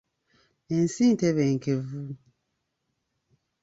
[0.77, 2.03] Ensi ntebenkevu.